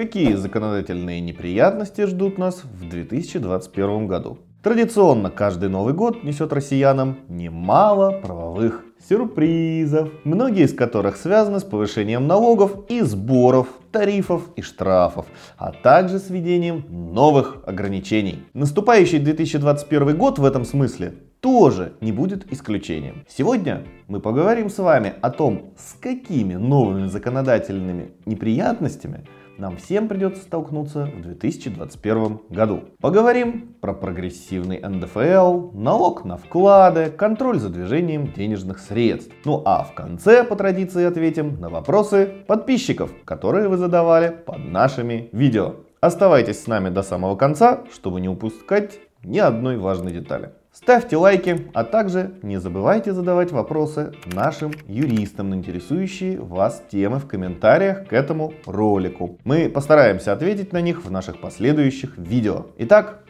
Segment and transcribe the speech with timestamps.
[0.00, 4.38] какие законодательные неприятности ждут нас в 2021 году.
[4.62, 12.26] Традиционно каждый Новый год несет россиянам немало правовых сюрпризов, многие из которых связаны с повышением
[12.26, 15.26] налогов и сборов, тарифов и штрафов,
[15.58, 18.42] а также с введением новых ограничений.
[18.54, 23.24] Наступающий 2021 год в этом смысле тоже не будет исключением.
[23.28, 29.26] Сегодня мы поговорим с вами о том, с какими новыми законодательными неприятностями
[29.60, 32.84] нам всем придется столкнуться в 2021 году.
[33.00, 39.32] Поговорим про прогрессивный НДФЛ, налог на вклады, контроль за движением денежных средств.
[39.44, 45.28] Ну а в конце по традиции ответим на вопросы подписчиков, которые вы задавали под нашими
[45.32, 45.74] видео.
[46.00, 50.52] Оставайтесь с нами до самого конца, чтобы не упускать ни одной важной детали.
[50.82, 57.28] Ставьте лайки, а также не забывайте задавать вопросы нашим юристам на интересующие вас темы в
[57.28, 59.38] комментариях к этому ролику.
[59.44, 62.68] Мы постараемся ответить на них в наших последующих видео.
[62.78, 63.24] Итак,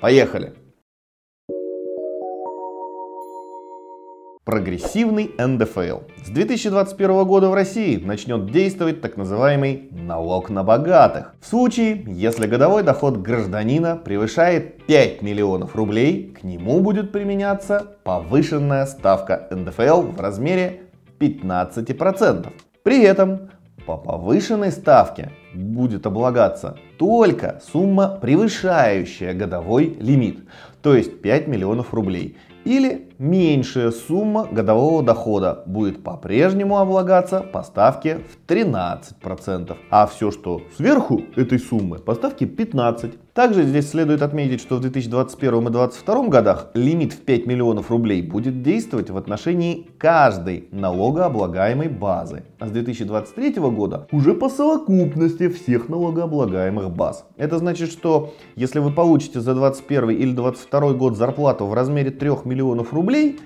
[0.00, 0.54] поехали!
[4.44, 6.00] Прогрессивный НДФЛ.
[6.24, 11.32] С 2021 года в России начнет действовать так называемый налог на богатых.
[11.40, 18.86] В случае, если годовой доход гражданина превышает 5 миллионов рублей, к нему будет применяться повышенная
[18.86, 20.86] ставка НДФЛ в размере
[21.20, 22.48] 15%.
[22.82, 23.50] При этом
[23.86, 30.40] по повышенной ставке будет облагаться только сумма, превышающая годовой лимит,
[30.82, 38.18] то есть 5 миллионов рублей или меньшая сумма годового дохода будет по-прежнему облагаться по ставке
[38.18, 43.14] в 13%, а все, что сверху этой суммы, по ставке 15%.
[43.34, 48.20] Также здесь следует отметить, что в 2021 и 2022 годах лимит в 5 миллионов рублей
[48.20, 55.88] будет действовать в отношении каждой налогооблагаемой базы, а с 2023 года уже по совокупности всех
[55.88, 57.24] налогооблагаемых баз.
[57.38, 62.30] Это значит, что если вы получите за 2021 или 2022 год зарплату в размере 3
[62.44, 63.01] миллионов рублей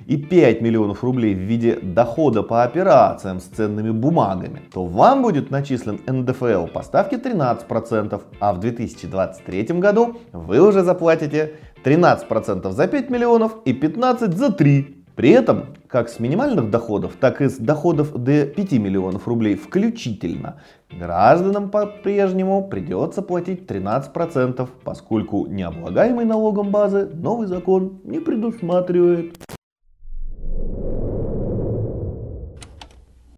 [0.07, 5.51] и 5 миллионов рублей в виде дохода по операциям с ценными бумагами, то вам будет
[5.51, 11.55] начислен НДФЛ по ставке 13%, а в 2023 году вы уже заплатите
[11.85, 14.97] 13% за 5 миллионов и 15% за 3.
[15.17, 20.61] При этом, как с минимальных доходов, так и с доходов до 5 миллионов рублей включительно,
[20.91, 29.39] гражданам по-прежнему придется платить 13%, поскольку необлагаемый налогом базы новый закон не предусматривает.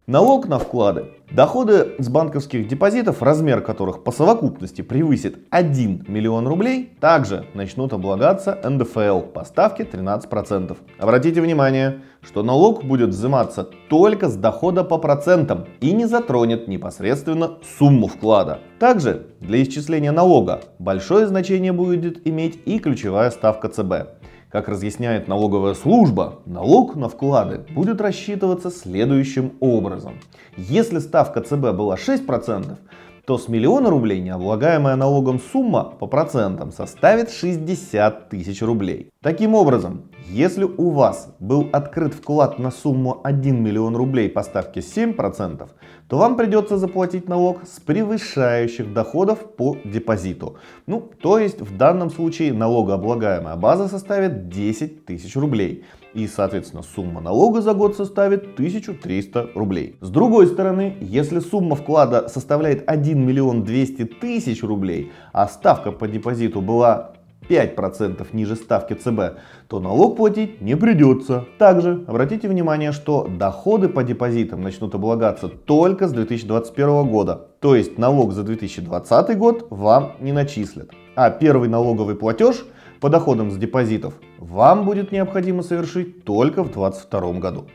[0.09, 1.11] Налог на вклады.
[1.31, 8.59] Доходы с банковских депозитов, размер которых по совокупности превысит 1 миллион рублей, также начнут облагаться
[8.65, 10.75] НДФЛ по ставке 13%.
[10.99, 17.59] Обратите внимание, что налог будет взиматься только с дохода по процентам и не затронет непосредственно
[17.79, 18.61] сумму вклада.
[18.79, 24.17] Также для исчисления налога большое значение будет иметь и ключевая ставка ЦБ.
[24.51, 30.15] Как разъясняет налоговая служба, налог на вклады будет рассчитываться следующим образом.
[30.57, 32.79] Если ставка ЦБ была 6%,
[33.27, 39.11] то с миллиона рублей необлагаемая налогом сумма по процентам составит 60 тысяч рублей.
[39.21, 44.81] Таким образом, если у вас был открыт вклад на сумму 1 миллион рублей по ставке
[44.81, 45.69] 7%,
[46.09, 50.57] то вам придется заплатить налог с превышающих доходов по депозиту.
[50.87, 55.85] Ну, то есть в данном случае налогооблагаемая база составит 10 тысяч рублей.
[56.15, 59.97] И, соответственно, сумма налога за год составит 1300 рублей.
[60.01, 66.09] С другой стороны, если сумма вклада составляет 1 миллион 200 тысяч рублей, а ставка по
[66.09, 67.13] депозиту была
[67.49, 69.39] 5% ниже ставки ЦБ,
[69.69, 71.47] то налог платить не придется.
[71.59, 77.49] Также обратите внимание, что доходы по депозитам начнут облагаться только с 2021 года.
[77.61, 80.91] То есть налог за 2020 год вам не начислят.
[81.15, 82.65] А первый налоговый платеж
[83.01, 87.67] по доходам с депозитов вам будет необходимо совершить только в 2022 году.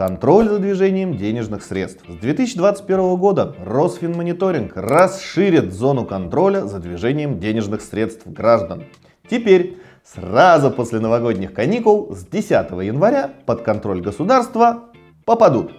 [0.00, 2.02] Контроль за движением денежных средств.
[2.08, 8.84] С 2021 года Росфинмониторинг расширит зону контроля за движением денежных средств граждан.
[9.30, 12.50] Теперь, сразу после новогодних каникул, с 10
[12.82, 14.84] января под контроль государства
[15.26, 15.70] попадут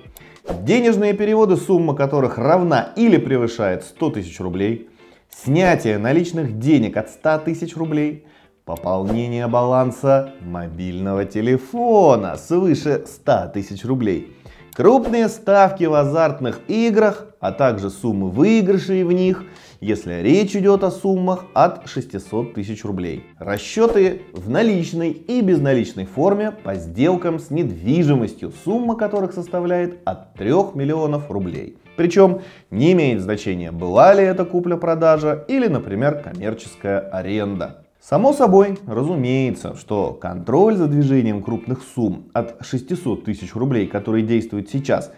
[0.61, 4.87] денежные переводы, сумма которых равна или превышает 100 тысяч рублей,
[5.31, 8.27] снятие наличных денег от 100 тысяч рублей,
[8.71, 14.37] Пополнение баланса мобильного телефона свыше 100 тысяч рублей.
[14.73, 19.43] Крупные ставки в азартных играх, а также суммы выигрышей в них,
[19.81, 23.25] если речь идет о суммах от 600 тысяч рублей.
[23.39, 30.49] Расчеты в наличной и безналичной форме по сделкам с недвижимостью, сумма которых составляет от 3
[30.75, 31.75] миллионов рублей.
[31.97, 32.39] Причем
[32.69, 37.81] не имеет значения, была ли это купля-продажа или, например, коммерческая аренда.
[38.01, 44.71] Само собой, разумеется, что контроль за движением крупных сумм от 600 тысяч рублей, который действует
[44.71, 45.13] сейчас,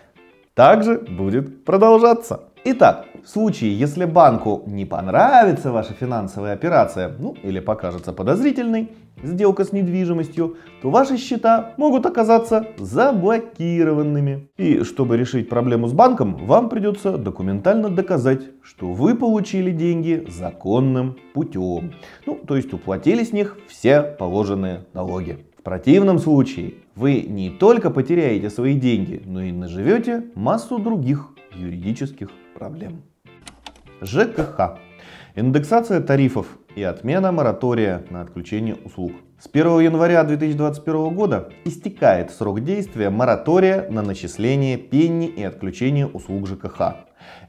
[0.53, 2.50] также будет продолжаться.
[2.65, 8.89] Итак, в случае, если банку не понравится ваша финансовая операция, ну или покажется подозрительной,
[9.21, 14.48] сделка с недвижимостью, то ваши счета могут оказаться заблокированными.
[14.56, 21.18] И чтобы решить проблему с банком, вам придется документально доказать, что вы получили деньги законным
[21.33, 21.92] путем.
[22.25, 25.45] Ну, то есть уплатили с них все положенные налоги.
[25.60, 32.30] В противном случае вы не только потеряете свои деньги, но и наживете массу других юридических
[32.53, 33.03] проблем.
[34.01, 34.77] ЖКХ.
[35.35, 36.45] Индексация тарифов
[36.75, 39.13] и отмена моратория на отключение услуг.
[39.39, 46.47] С 1 января 2021 года истекает срок действия моратория на начисление пени и отключение услуг
[46.47, 46.81] ЖКХ.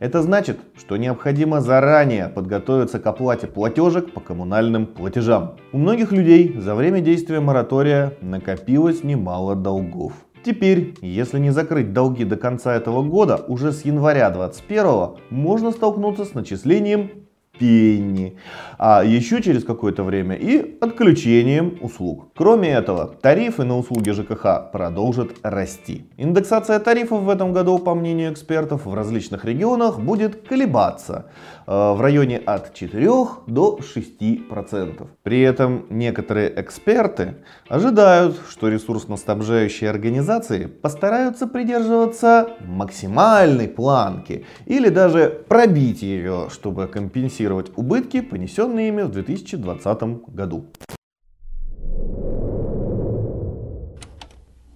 [0.01, 5.56] Это значит, что необходимо заранее подготовиться к оплате платежек по коммунальным платежам.
[5.73, 10.15] У многих людей за время действия моратория накопилось немало долгов.
[10.44, 16.26] Теперь, если не закрыть долги до конца этого года, уже с января 2021 можно столкнуться
[16.26, 17.25] с начислением
[17.58, 18.37] пенни,
[18.79, 22.29] а еще через какое-то время и отключением услуг.
[22.35, 26.06] Кроме этого, тарифы на услуги ЖКХ продолжат расти.
[26.17, 31.26] Индексация тарифов в этом году, по мнению экспертов, в различных регионах будет колебаться
[31.67, 33.05] э, в районе от 4
[33.47, 35.06] до 6%.
[35.23, 37.37] При этом некоторые эксперты
[37.69, 48.20] ожидают, что ресурсно-снабжающие организации постараются придерживаться максимальной планки или даже пробить ее, чтобы компенсировать убытки,
[48.20, 50.67] понесенные ими в 2020 году.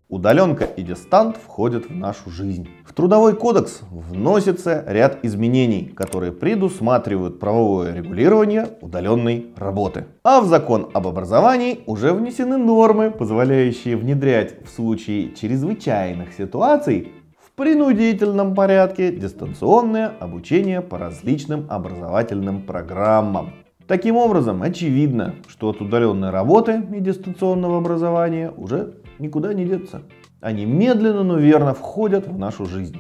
[0.09, 2.69] Удаленка и дистант входят в нашу жизнь.
[2.85, 10.07] В Трудовой кодекс вносится ряд изменений, которые предусматривают правовое регулирование удаленной работы.
[10.25, 17.13] А в закон об образовании уже внесены нормы, позволяющие внедрять в случае чрезвычайных ситуаций
[17.59, 23.53] принудительном порядке дистанционное обучение по различным образовательным программам.
[23.89, 30.03] Таким образом, очевидно, что от удаленной работы и дистанционного образования уже никуда не деться.
[30.43, 32.99] Они медленно, но верно входят в нашу жизнь.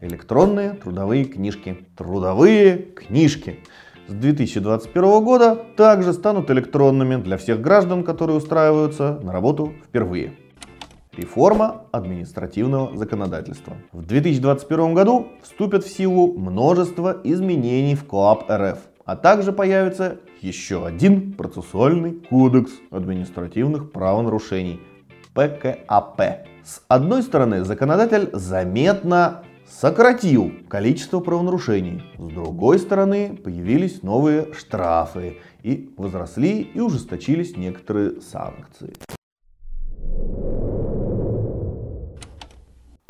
[0.00, 1.86] Электронные трудовые книжки.
[1.94, 3.58] Трудовые книжки
[4.06, 10.32] с 2021 года также станут электронными для всех граждан, которые устраиваются на работу впервые.
[11.14, 13.74] Реформа административного законодательства.
[13.92, 18.78] В 2021 году вступят в силу множество изменений в КОАП РФ,
[19.08, 24.82] а также появится еще один процессуальный кодекс административных правонарушений
[25.32, 26.20] ПКАП.
[26.62, 32.02] С одной стороны, законодатель заметно сократил количество правонарушений.
[32.18, 38.92] С другой стороны, появились новые штрафы и возросли и ужесточились некоторые санкции.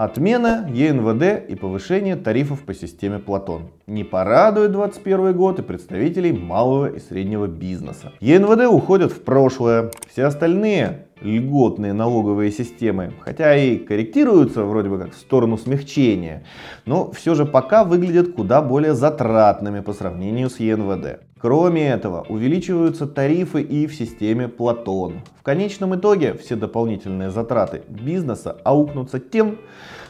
[0.00, 3.70] Отмена ЕНВД и повышение тарифов по системе Платон.
[3.88, 8.12] Не порадует 2021 год и представителей малого и среднего бизнеса.
[8.20, 9.90] ЕНВД уходят в прошлое.
[10.08, 16.44] Все остальные льготные налоговые системы, хотя и корректируются вроде бы как в сторону смягчения,
[16.86, 21.20] но все же пока выглядят куда более затратными по сравнению с ЕНВД.
[21.40, 25.20] Кроме этого, увеличиваются тарифы и в системе Платон.
[25.38, 29.58] В конечном итоге все дополнительные затраты бизнеса аукнутся тем,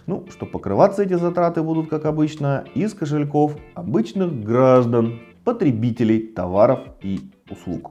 [0.06, 7.20] ну, что покрываться эти затраты будут, как обычно, из кошельков обычных граждан, потребителей товаров и
[7.50, 7.90] услуг.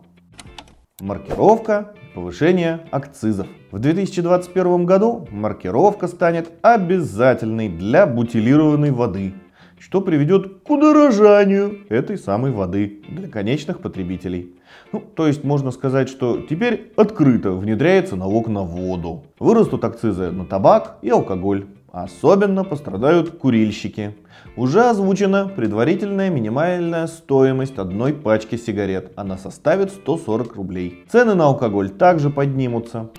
[1.00, 3.46] Маркировка, повышение акцизов.
[3.70, 9.36] В 2021 году маркировка станет обязательной для бутилированной воды,
[9.78, 14.56] что приведет к удорожанию этой самой воды для конечных потребителей.
[14.92, 19.26] Ну, то есть можно сказать, что теперь открыто внедряется налог на воду.
[19.38, 21.68] Вырастут акцизы на табак и алкоголь.
[21.92, 24.16] Особенно пострадают курильщики.
[24.56, 29.12] Уже озвучена предварительная минимальная стоимость одной пачки сигарет.
[29.16, 31.06] Она составит 140 рублей.
[31.10, 33.10] Цены на алкоголь также поднимутся.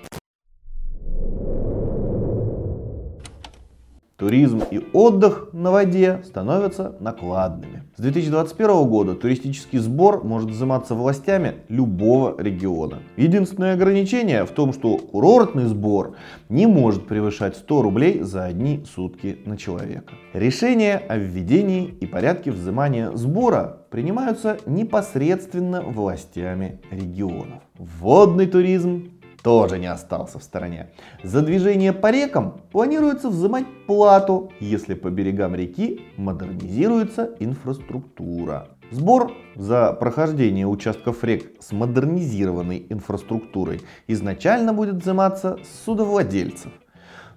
[4.19, 7.83] Туризм и отдых на воде становятся накладными.
[7.95, 12.99] С 2021 года туристический сбор может взиматься властями любого региона.
[13.15, 16.17] Единственное ограничение в том, что курортный сбор
[16.49, 20.13] не может превышать 100 рублей за одни сутки на человека.
[20.33, 27.61] Решения о введении и порядке взимания сбора принимаются непосредственно властями регионов.
[27.77, 29.11] Водный туризм
[29.43, 30.91] тоже не остался в стороне.
[31.23, 38.69] За движение по рекам планируется взимать плату, если по берегам реки модернизируется инфраструктура.
[38.91, 46.71] Сбор за прохождение участков рек с модернизированной инфраструктурой изначально будет взиматься с судовладельцев.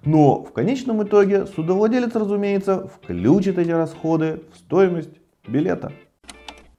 [0.03, 5.11] Но в конечном итоге судовладелец, разумеется, включит эти расходы в стоимость
[5.47, 5.93] билета.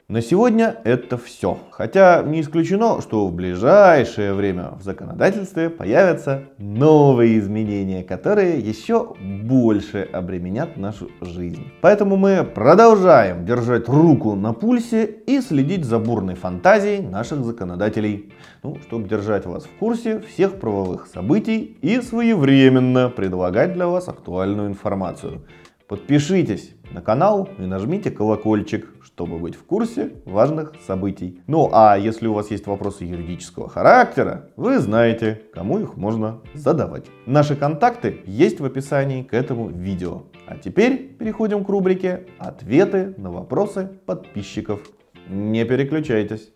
[0.07, 1.57] На сегодня это все.
[1.71, 10.07] Хотя не исключено, что в ближайшее время в законодательстве появятся новые изменения, которые еще больше
[10.13, 11.73] обременят нашу жизнь.
[11.81, 18.31] Поэтому мы продолжаем держать руку на пульсе и следить за бурной фантазией наших законодателей.
[18.63, 24.69] Ну, чтобы держать вас в курсе всех правовых событий и своевременно предлагать для вас актуальную
[24.69, 25.41] информацию.
[25.87, 31.43] Подпишитесь на канал и нажмите колокольчик, чтобы быть в курсе важных событий.
[31.47, 37.05] Ну а если у вас есть вопросы юридического характера, вы знаете, кому их можно задавать.
[37.27, 40.23] Наши контакты есть в описании к этому видео.
[40.47, 44.81] А теперь переходим к рубрике «Ответы на вопросы подписчиков».
[45.29, 46.51] Не переключайтесь.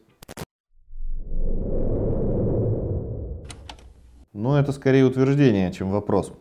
[4.33, 6.33] Но это скорее утверждение, чем вопрос.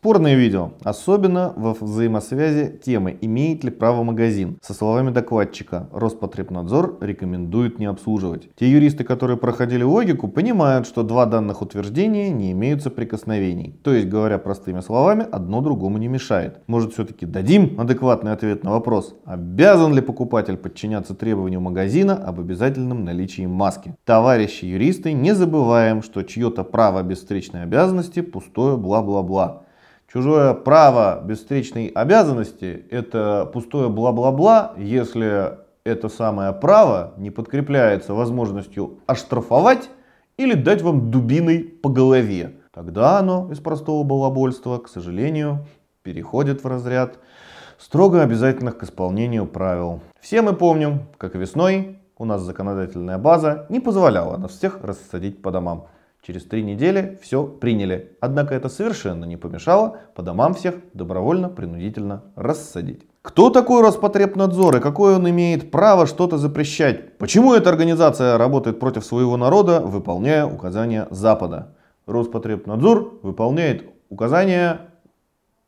[0.00, 7.78] Спорное видео, особенно во взаимосвязи темы «Имеет ли право магазин?» со словами докладчика «Роспотребнадзор рекомендует
[7.78, 8.48] не обслуживать».
[8.58, 13.78] Те юристы, которые проходили логику, понимают, что два данных утверждения не имеют соприкосновений.
[13.84, 16.60] То есть, говоря простыми словами, одно другому не мешает.
[16.66, 23.04] Может все-таки дадим адекватный ответ на вопрос, обязан ли покупатель подчиняться требованию магазина об обязательном
[23.04, 23.94] наличии маски?
[24.06, 29.64] Товарищи юристы, не забываем, что чье-то право без встречной обязанности пустое бла-бла-бла.
[30.12, 38.98] Чужое право без встречной обязанности– это пустое бла-бла-бла, если это самое право не подкрепляется возможностью
[39.06, 39.88] оштрафовать
[40.36, 42.56] или дать вам дубиной по голове.
[42.74, 45.64] Тогда оно из простого балабольства, к сожалению,
[46.02, 47.20] переходит в разряд
[47.78, 50.00] строго обязательных к исполнению правил.
[50.20, 55.52] Все мы помним, как весной у нас законодательная база не позволяла нас всех рассадить по
[55.52, 55.86] домам.
[56.22, 58.16] Через три недели все приняли.
[58.20, 63.06] Однако это совершенно не помешало по домам всех добровольно-принудительно рассадить.
[63.22, 67.16] Кто такой Роспотребнадзор и какое он имеет право что-то запрещать?
[67.18, 71.74] Почему эта организация работает против своего народа, выполняя указания Запада?
[72.06, 74.90] Роспотребнадзор выполняет указания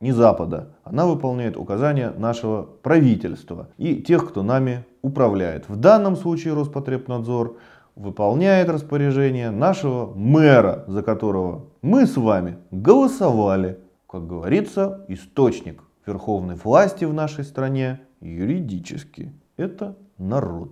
[0.01, 0.75] не Запада.
[0.83, 5.69] Она выполняет указания нашего правительства и тех, кто нами управляет.
[5.69, 7.57] В данном случае Роспотребнадзор
[7.95, 13.79] выполняет распоряжение нашего мэра, за которого мы с вами голосовали.
[14.07, 19.33] Как говорится, источник верховной власти в нашей стране юридически.
[19.57, 20.71] Это народ.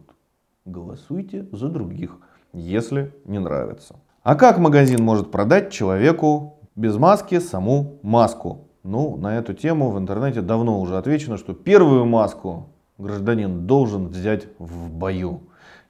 [0.65, 2.17] Голосуйте за других,
[2.53, 3.95] если не нравится.
[4.23, 8.67] А как магазин может продать человеку без маски саму маску?
[8.83, 12.69] Ну, на эту тему в интернете давно уже отвечено, что первую маску
[13.01, 15.41] гражданин должен взять в бою.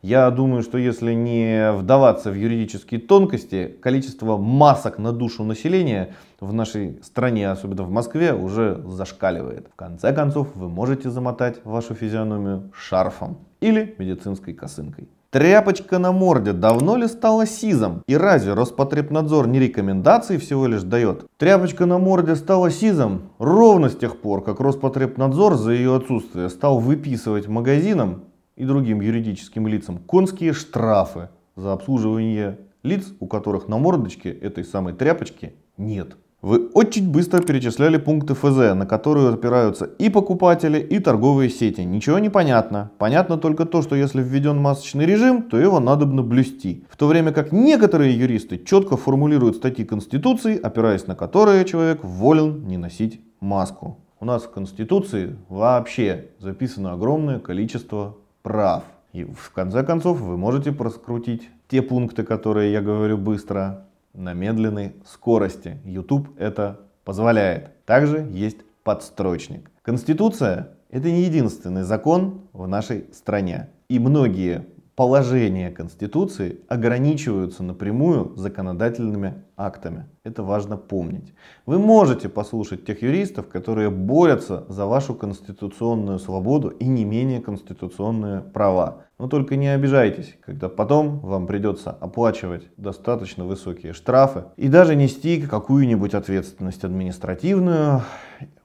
[0.02, 6.54] Я думаю, что если не вдаваться в юридические тонкости, количество масок на душу населения в
[6.54, 9.68] нашей стране, особенно в Москве, уже зашкаливает.
[9.68, 15.08] В конце концов, вы можете замотать вашу физиономию шарфом или медицинской косынкой.
[15.32, 18.04] Тряпочка на морде давно ли стала сизом?
[18.06, 21.26] И разве Роспотребнадзор не рекомендации всего лишь дает?
[21.38, 26.80] Тряпочка на морде стала сизом ровно с тех пор, как Роспотребнадзор за ее отсутствие стал
[26.80, 28.26] выписывать магазинам
[28.58, 34.92] и другим юридическим лицам конские штрафы за обслуживание лиц, у которых на мордочке этой самой
[34.92, 36.18] тряпочки нет.
[36.42, 41.82] Вы очень быстро перечисляли пункты ФЗ, на которые опираются и покупатели, и торговые сети.
[41.82, 42.90] Ничего не понятно.
[42.98, 46.84] Понятно только то, что если введен масочный режим, то его надо блюсти.
[46.90, 52.66] В то время как некоторые юристы четко формулируют статьи Конституции, опираясь на которые человек волен
[52.66, 54.00] не носить маску.
[54.20, 58.84] У нас в Конституции вообще записано огромное количество прав.
[59.14, 64.96] И в конце концов вы можете проскрутить те пункты, которые я говорю быстро, на медленной
[65.06, 65.80] скорости.
[65.86, 67.86] YouTube это позволяет.
[67.86, 69.72] Также есть подстрочник.
[69.82, 73.70] Конституция это не единственный закон в нашей стране.
[73.88, 74.66] И многие
[74.96, 80.06] положения Конституции ограничиваются напрямую законодательными актами.
[80.24, 81.34] Это важно помнить.
[81.66, 88.42] Вы можете послушать тех юристов, которые борются за вашу конституционную свободу и не менее конституционные
[88.42, 89.06] права.
[89.18, 95.42] Но только не обижайтесь, когда потом вам придется оплачивать достаточно высокие штрафы и даже нести
[95.42, 98.02] какую-нибудь ответственность административную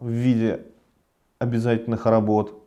[0.00, 0.62] в виде
[1.38, 2.62] обязательных работ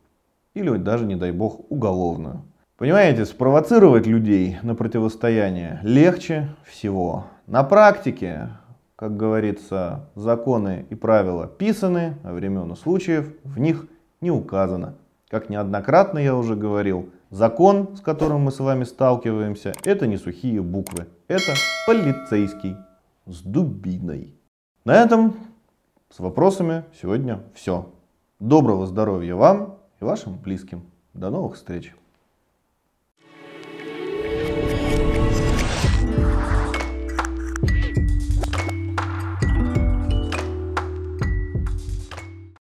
[0.54, 2.42] или даже, не дай бог, уголовную.
[2.80, 7.26] Понимаете, спровоцировать людей на противостояние легче всего.
[7.46, 8.48] На практике,
[8.96, 13.86] как говорится, законы и правила писаны, а времен и случаев в них
[14.22, 14.94] не указано.
[15.28, 20.62] Как неоднократно я уже говорил, закон, с которым мы с вами сталкиваемся, это не сухие
[20.62, 21.52] буквы, это
[21.86, 22.76] полицейский
[23.26, 24.34] с дубиной.
[24.86, 25.34] На этом
[26.08, 27.92] с вопросами сегодня все.
[28.38, 30.84] Доброго здоровья вам и вашим близким.
[31.12, 31.94] До новых встреч!